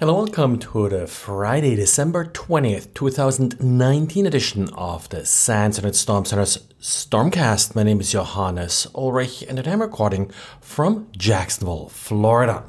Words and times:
Hello, 0.00 0.14
welcome 0.14 0.58
to 0.58 0.88
the 0.88 1.06
Friday, 1.06 1.76
December 1.76 2.24
20th, 2.24 2.94
2019 2.94 4.24
edition 4.24 4.70
of 4.72 5.06
the 5.10 5.26
SANS 5.26 5.76
Internet 5.76 5.94
Storm 5.94 6.24
Center's 6.24 6.56
Stormcast. 6.80 7.74
My 7.74 7.82
name 7.82 8.00
is 8.00 8.12
Johannes 8.12 8.86
Ulrich 8.94 9.42
and 9.42 9.58
I'm 9.58 9.82
recording 9.82 10.30
from 10.62 11.08
Jacksonville, 11.18 11.90
Florida. 11.90 12.64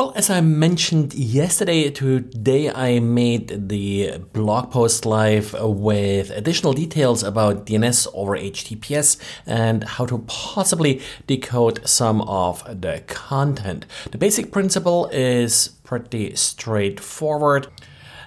Well, 0.00 0.14
as 0.16 0.30
I 0.30 0.40
mentioned 0.40 1.12
yesterday, 1.12 1.90
today 1.90 2.70
I 2.70 3.00
made 3.00 3.68
the 3.68 4.16
blog 4.32 4.70
post 4.70 5.04
live 5.04 5.54
with 5.60 6.30
additional 6.30 6.72
details 6.72 7.22
about 7.22 7.66
DNS 7.66 8.06
over 8.14 8.34
HTTPS 8.34 9.18
and 9.44 9.84
how 9.84 10.06
to 10.06 10.24
possibly 10.26 11.02
decode 11.26 11.86
some 11.86 12.22
of 12.22 12.80
the 12.80 13.02
content. 13.08 13.84
The 14.10 14.16
basic 14.16 14.50
principle 14.50 15.04
is 15.08 15.68
pretty 15.84 16.34
straightforward 16.34 17.66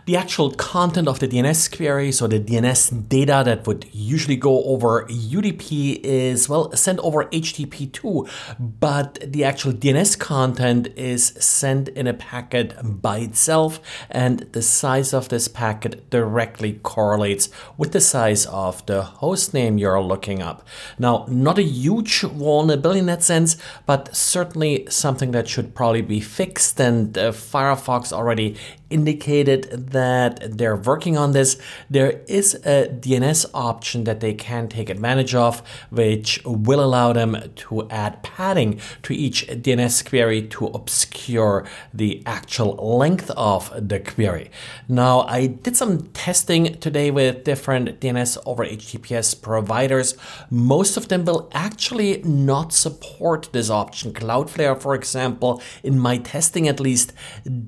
the 0.05 0.17
actual 0.17 0.52
content 0.52 1.07
of 1.07 1.20
the 1.20 1.27
DNS 1.27 1.75
query, 1.75 2.11
so 2.11 2.27
the 2.27 2.39
DNS 2.39 3.07
data 3.07 3.41
that 3.45 3.66
would 3.66 3.85
usually 3.94 4.35
go 4.35 4.63
over 4.66 5.05
UDP 5.05 6.02
is, 6.03 6.49
well, 6.49 6.71
sent 6.73 6.99
over 6.99 7.25
HTTP2, 7.25 8.30
but 8.59 9.20
the 9.25 9.44
actual 9.44 9.71
DNS 9.71 10.20
content 10.20 10.89
is 10.95 11.27
sent 11.39 11.88
in 11.89 12.08
a 12.08 12.13
packet 12.13 12.75
by 13.02 13.20
itself, 13.20 13.80
and 14.09 14.39
the 14.52 14.61
size 14.61 15.13
of 15.13 15.30
this 15.30 15.47
packet 15.47 16.09
directly 16.09 16.73
correlates 16.83 17.49
with 17.77 17.94
the 17.94 18.02
size 18.02 18.45
of 18.47 18.85
the 18.88 19.03
host 19.03 19.53
name 19.53 19.77
you're 19.77 20.02
looking 20.02 20.41
up. 20.41 20.67
Now, 20.99 21.25
not 21.30 21.58
a 21.58 21.63
huge 21.63 22.22
vulnerability 22.22 22.99
in 22.99 23.05
that 23.05 23.23
sense, 23.23 23.55
but 23.85 24.13
certainly 24.16 24.85
something 24.89 25.31
that 25.31 25.47
should 25.47 25.73
probably 25.73 26.02
be 26.02 26.20
fixed, 26.20 26.80
and 26.81 27.17
uh, 27.17 27.31
Firefox 27.31 28.11
already 28.11 28.58
indicated 28.93 29.91
that 29.91 30.57
they're 30.57 30.75
working 30.75 31.17
on 31.17 31.31
this. 31.31 31.58
There 31.89 32.22
is 32.27 32.53
a 32.66 32.88
DNS 32.88 33.50
option 33.53 34.03
that 34.03 34.19
they 34.19 34.33
can 34.33 34.67
take 34.67 34.89
advantage 34.89 35.33
of, 35.33 35.61
which 35.89 36.41
will 36.45 36.83
allow 36.83 37.11
them 37.13 37.31
to 37.55 37.89
add 37.89 38.22
padding 38.23 38.80
to 39.02 39.13
each 39.13 39.47
DNS 39.47 40.08
query 40.08 40.44
to 40.50 40.67
obscure 40.67 41.66
the 41.94 42.22
actual 42.25 42.75
length 42.97 43.31
of 43.31 43.72
the 43.75 44.00
query. 44.00 44.52
Now, 44.88 45.22
I 45.22 45.47
did 45.47 45.75
some 45.75 46.07
testing 46.13 46.80
today 46.80 47.09
with 47.09 47.44
different 47.44 48.00
DNS 48.00 48.38
over 48.45 48.63
HTTPS 48.66 49.41
providers. 49.41 50.16
Most 50.50 50.97
of 50.97 51.07
them 51.07 51.25
will 51.25 51.50
actually 51.53 52.22
not 52.23 52.73
support 52.73 53.50
this 53.53 53.69
option. 53.69 54.13
Cloudflare, 54.13 54.80
for 54.80 54.94
example, 54.94 55.61
in 55.83 55.97
my 56.00 56.17
testing 56.17 56.67
at 56.67 56.80
least, 56.80 57.13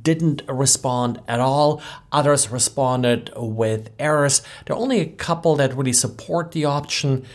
didn't 0.04 0.44
respond 0.48 1.15
respond 1.16 1.30
at 1.30 1.40
all. 1.40 1.82
Others 2.12 2.52
responded 2.52 3.32
with 3.36 3.90
errors. 4.00 4.42
There 4.66 4.76
are 4.76 4.80
only 4.80 5.00
a 5.00 5.06
couple 5.06 5.56
that 5.56 5.76
really 5.76 5.94
support 5.94 6.52
the 6.52 6.66
option. 6.66 7.26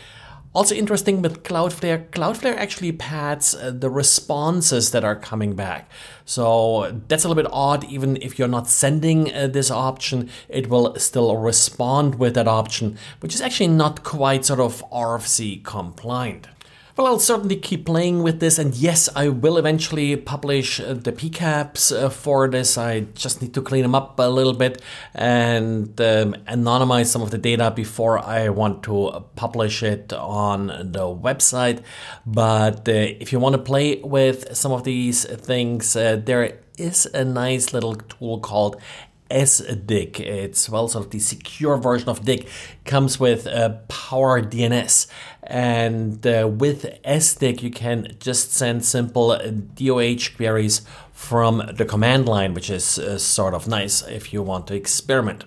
Also 0.53 0.75
interesting 0.75 1.23
with 1.23 1.45
Cloudflare, 1.45 2.11
Cloudflare 2.11 2.57
actually 2.57 2.91
pads 2.91 3.55
uh, 3.55 3.71
the 3.71 3.89
responses 3.89 4.91
that 4.91 5.05
are 5.05 5.15
coming 5.15 5.55
back. 5.55 5.89
So 6.25 7.03
that's 7.07 7.25
a 7.25 7.29
little 7.29 7.41
bit 7.41 7.53
odd. 7.53 7.85
Even 7.85 8.17
if 8.21 8.37
you're 8.37 8.49
not 8.49 8.67
sending 8.67 9.33
uh, 9.33 9.47
this 9.47 9.71
option, 9.71 10.29
it 10.49 10.69
will 10.69 10.97
still 10.97 11.37
respond 11.37 12.17
with 12.17 12.35
that 12.35 12.49
option, 12.49 12.99
which 13.21 13.35
is 13.35 13.41
actually 13.41 13.69
not 13.69 14.03
quite 14.03 14.45
sort 14.45 14.61
of 14.61 14.83
RFC 14.91 15.63
compliant. 15.63 16.49
Well, 16.97 17.07
I'll 17.07 17.21
certainly 17.21 17.55
keep 17.57 17.87
playing 17.87 18.23
with 18.25 18.41
this, 18.41 18.59
and 18.59 18.75
yes, 18.75 19.09
I 19.15 19.29
will 19.29 19.57
eventually 19.59 20.17
publish 20.17 20.81
uh, 20.81 20.95
the 20.95 21.13
PCAPs 21.13 21.97
uh, 21.97 22.09
for 22.09 22.49
this. 22.49 22.77
I 22.77 23.01
just 23.15 23.41
need 23.41 23.55
to 23.55 23.63
clean 23.63 23.83
them 23.83 23.95
up 23.95 24.19
a 24.19 24.29
little 24.29 24.53
bit 24.53 24.83
and 25.15 25.89
um, 26.01 26.35
anonymize 26.49 27.07
some 27.07 27.23
of 27.23 27.31
the 27.31 27.39
data 27.39 27.71
before 27.71 28.19
I 28.19 28.49
want 28.49 28.83
to 28.85 29.25
publish 29.37 29.85
it 29.85 30.13
on 30.13 30.67
the 30.67 31.07
website. 31.07 31.83
But 32.27 32.89
uh, 32.89 32.93
if 32.93 33.33
you 33.33 33.39
want 33.39 33.55
to 33.55 33.63
play 33.63 34.01
with 34.03 34.57
some 34.57 34.73
of 34.73 34.83
these 34.83 35.25
things, 35.25 35.95
uh, 35.95 36.21
there 36.23 36.59
is 36.77 37.07
a 37.15 37.25
nice 37.25 37.73
little 37.73 37.95
tool 37.95 38.41
called 38.41 38.81
SDIG. 39.31 40.21
It's 40.21 40.69
well, 40.69 40.89
sort 40.89 41.07
of 41.07 41.11
the 41.11 41.19
secure 41.19 41.77
version 41.77 42.09
of 42.09 42.25
DIG 42.25 42.49
comes 42.85 43.19
with 43.19 43.47
uh, 43.47 43.71
Power 43.89 44.43
DNS, 44.43 45.07
and 45.43 46.27
uh, 46.27 46.49
with 46.51 46.85
SDIG 47.05 47.63
you 47.63 47.71
can 47.71 48.17
just 48.19 48.53
send 48.53 48.85
simple 48.85 49.39
DOH 49.75 50.37
queries 50.37 50.83
from 51.13 51.63
the 51.75 51.85
command 51.85 52.27
line, 52.27 52.55
which 52.55 52.71
is 52.71 52.99
uh, 52.99 53.19
sort 53.19 53.55
of 53.55 53.69
nice 53.69 54.03
if 54.03 54.33
you 54.33 54.43
want 54.43 54.67
to 54.69 54.75
experiment. 54.75 55.45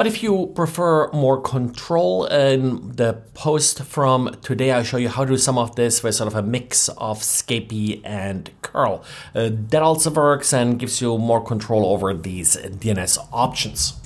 But 0.00 0.06
if 0.06 0.22
you 0.22 0.46
prefer 0.54 1.10
more 1.12 1.38
control 1.42 2.24
in 2.24 2.92
the 2.96 3.20
post 3.34 3.82
from 3.82 4.34
today, 4.40 4.72
I'll 4.72 4.82
show 4.82 4.96
you 4.96 5.10
how 5.10 5.26
to 5.26 5.32
do 5.32 5.36
some 5.36 5.58
of 5.58 5.76
this 5.76 6.02
with 6.02 6.14
sort 6.14 6.26
of 6.26 6.34
a 6.34 6.42
mix 6.42 6.88
of 6.88 7.18
Scapy 7.18 8.00
and 8.02 8.48
curl. 8.62 9.04
Uh, 9.34 9.50
that 9.52 9.82
also 9.82 10.08
works 10.08 10.54
and 10.54 10.78
gives 10.78 11.02
you 11.02 11.18
more 11.18 11.44
control 11.44 11.84
over 11.84 12.14
these 12.14 12.56
DNS 12.56 13.18
options. 13.30 13.99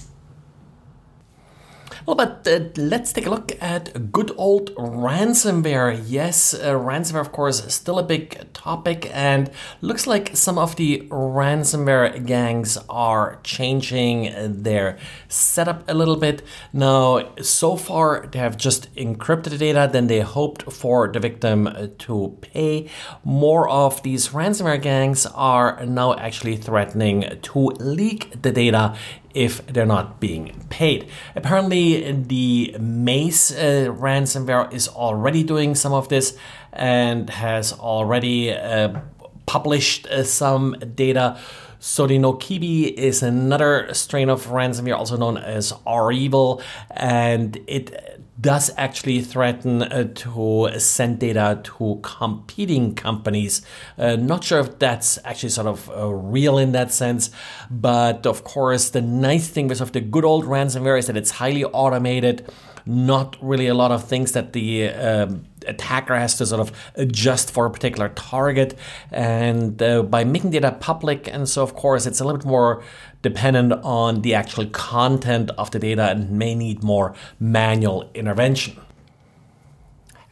Well, 2.07 2.17
but 2.17 2.47
uh, 2.47 2.69
let's 2.77 3.15
take 3.15 3.25
a 3.25 3.31
look 3.31 3.53
at 3.63 4.13
good 4.13 4.31
old 4.37 4.75
ransomware. 4.75 6.05
Yes, 6.07 6.53
uh, 6.53 6.75
ransomware, 6.75 7.23
of 7.23 7.33
course, 7.33 7.65
is 7.65 7.73
still 7.73 7.99
a 7.99 8.03
big 8.03 8.53
topic, 8.53 9.11
and 9.15 9.51
looks 9.81 10.07
like 10.07 10.37
some 10.37 10.59
of 10.59 10.77
the 10.77 11.09
ransomware 11.09 12.27
gangs 12.27 12.77
are 12.91 13.39
changing 13.43 14.35
their 14.65 14.99
setup 15.29 15.89
a 15.89 15.95
little 15.95 16.17
bit. 16.17 16.43
Now, 16.75 17.35
so 17.41 17.75
far, 17.75 18.27
they 18.27 18.39
have 18.39 18.59
just 18.59 18.95
encrypted 18.97 19.51
the 19.51 19.59
data, 19.59 19.89
then 19.91 20.07
they 20.07 20.21
hoped 20.21 20.71
for 20.71 21.09
the 21.09 21.21
victim 21.21 21.95
to 22.01 22.37
pay. 22.43 22.91
More 23.25 23.67
of 23.67 24.03
these 24.03 24.29
ransomware 24.29 24.83
gangs 24.83 25.25
are 25.25 25.83
now 25.87 26.13
actually 26.13 26.59
threatening 26.59 27.39
to 27.41 27.59
leak 27.59 28.43
the 28.43 28.53
data 28.53 28.95
if 29.35 29.67
they're 29.67 29.85
not 29.87 30.21
being 30.21 30.65
paid. 30.71 31.09
Apparently, 31.37 32.13
the 32.13 32.77
Maze 32.79 33.53
uh, 33.53 33.89
ransomware 33.91 34.73
is 34.73 34.89
already 34.89 35.43
doing 35.43 35.75
some 35.75 35.93
of 35.93 36.09
this 36.09 36.37
and 36.73 37.29
has 37.31 37.73
already 37.73 38.53
uh, 38.53 39.01
published 39.47 40.07
uh, 40.07 40.25
some 40.25 40.77
data. 40.95 41.39
Sodinokibi 41.81 42.95
is 42.95 43.23
another 43.23 43.93
strain 43.93 44.31
of 44.31 44.47
ransomware, 44.47 44.97
also 44.97 45.19
known 45.19 45.37
as 45.37 45.75
R-Evil, 45.87 46.63
and 46.91 47.59
it 47.67 48.14
does 48.41 48.71
actually 48.77 49.21
threaten 49.21 49.83
uh, 49.83 50.09
to 50.15 50.69
send 50.79 51.21
data 51.21 51.61
to 51.63 52.01
competing 52.03 52.95
companies. 52.95 53.63
Uh, 53.97 54.17
not 54.17 54.43
sure 54.43 54.61
if 54.61 54.79
that's 54.79 55.19
actually 55.25 55.51
sort 55.51 55.67
of 55.67 55.89
uh, 55.91 56.09
real 56.09 56.59
in 56.59 56.73
that 56.73 56.93
sense, 56.93 57.31
but 57.71 58.27
of 58.27 58.45
course, 58.45 58.91
the 58.91 59.01
nice 59.01 59.49
thing 59.49 59.69
with 59.69 59.81
of 59.81 59.93
the 59.93 60.01
good 60.01 60.25
old 60.25 60.45
ransomware 60.45 60.99
is 60.99 61.07
that 61.07 61.17
it's 61.17 61.33
highly 61.33 61.65
automated. 61.65 62.51
Not 62.87 63.37
really 63.41 63.67
a 63.67 63.75
lot 63.75 63.93
of 63.93 64.05
things 64.05 64.33
that 64.33 64.53
the 64.53 64.89
um, 64.89 65.47
attacker 65.67 66.17
has 66.17 66.37
to 66.39 66.47
sort 66.47 66.61
of 66.61 66.73
adjust 66.95 67.51
for 67.51 67.67
a 67.67 67.71
particular 67.71 68.09
target. 68.11 68.79
And 69.11 69.83
uh, 69.83 70.03
by 70.03 70.25
making 70.25 70.51
data 70.51 70.77
public, 70.81 71.29
and 71.29 71.49
so 71.49 71.63
of 71.63 71.75
course, 71.75 72.07
it's 72.07 72.21
a 72.21 72.25
little 72.25 72.39
bit 72.39 72.47
more 72.47 72.83
dependent 73.23 73.73
on 73.83 74.23
the 74.23 74.35
actual 74.35 74.67
content 74.67 75.51
of 75.57 75.71
the 75.71 75.79
data 75.79 76.11
and 76.11 76.31
may 76.31 76.55
need 76.55 76.83
more 76.83 77.15
manual 77.41 78.11
intervention. 78.15 78.79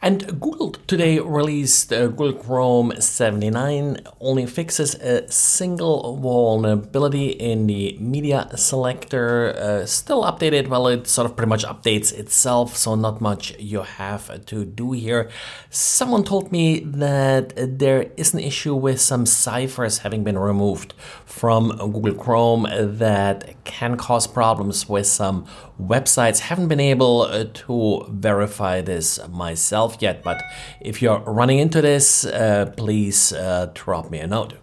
And 0.03 0.37
Google 0.41 0.71
today 0.85 1.17
released 1.19 1.93
uh, 1.93 2.07
Google 2.07 2.33
Chrome 2.33 2.91
79 2.99 3.99
only 4.19 4.45
fixes 4.45 4.95
a 4.95 5.31
single 5.31 6.17
vulnerability 6.17 7.29
in 7.29 7.67
the 7.67 7.97
media 8.01 8.49
selector. 8.57 9.55
Uh, 9.57 9.85
still 9.85 10.23
updated, 10.25 10.67
well, 10.67 10.87
it 10.87 11.07
sort 11.07 11.25
of 11.25 11.37
pretty 11.37 11.49
much 11.49 11.63
updates 11.63 12.11
itself, 12.11 12.75
so 12.75 12.95
not 12.95 13.21
much 13.21 13.57
you 13.57 13.83
have 13.83 14.45
to 14.47 14.65
do 14.65 14.91
here. 14.91 15.29
Someone 15.69 16.25
told 16.25 16.51
me 16.51 16.79
that 16.79 17.53
there 17.55 18.11
is 18.17 18.33
an 18.33 18.41
issue 18.41 18.75
with 18.75 18.99
some 18.99 19.25
ciphers 19.25 19.99
having 19.99 20.25
been 20.25 20.37
removed 20.37 20.93
from 21.25 21.69
Google 21.77 22.15
Chrome 22.15 22.67
that 22.69 23.55
can 23.63 23.95
cause 23.95 24.27
problems 24.27 24.89
with 24.89 25.07
some 25.07 25.45
websites. 25.81 26.39
Haven't 26.39 26.67
been 26.67 26.81
able 26.81 27.21
uh, 27.21 27.45
to 27.53 28.05
verify 28.09 28.81
this 28.81 29.17
myself 29.29 29.92
yet, 30.01 30.23
but 30.23 30.41
if 30.79 31.01
you're 31.01 31.19
running 31.19 31.59
into 31.59 31.81
this, 31.81 32.25
uh, 32.25 32.71
please 32.77 33.33
uh, 33.33 33.71
drop 33.73 34.09
me 34.09 34.19
a 34.19 34.27
note. 34.27 34.53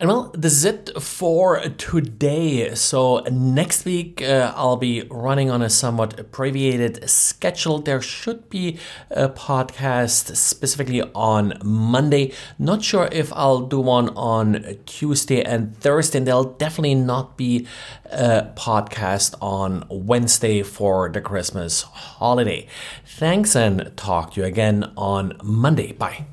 And 0.00 0.08
well, 0.08 0.32
this 0.32 0.54
is 0.54 0.64
it 0.64 1.02
for 1.02 1.60
today. 1.76 2.74
So 2.74 3.18
next 3.30 3.84
week 3.84 4.22
uh, 4.22 4.50
I'll 4.56 4.78
be 4.78 5.02
running 5.10 5.50
on 5.50 5.60
a 5.60 5.68
somewhat 5.68 6.18
abbreviated 6.18 7.06
schedule. 7.10 7.80
There 7.80 8.00
should 8.00 8.48
be 8.48 8.78
a 9.10 9.28
podcast 9.28 10.34
specifically 10.36 11.02
on 11.14 11.52
Monday. 11.62 12.32
Not 12.58 12.82
sure 12.82 13.10
if 13.12 13.30
I'll 13.34 13.60
do 13.60 13.78
one 13.78 14.08
on 14.16 14.78
Tuesday 14.86 15.42
and 15.42 15.76
Thursday. 15.76 16.16
And 16.16 16.26
there'll 16.26 16.44
definitely 16.44 16.94
not 16.94 17.36
be 17.36 17.66
a 18.06 18.48
podcast 18.56 19.34
on 19.42 19.84
Wednesday 19.90 20.62
for 20.62 21.10
the 21.10 21.20
Christmas 21.20 21.82
holiday. 21.82 22.66
Thanks 23.04 23.54
and 23.54 23.94
talk 23.98 24.32
to 24.32 24.40
you 24.40 24.46
again 24.46 24.94
on 24.96 25.36
Monday. 25.42 25.92
Bye. 25.92 26.24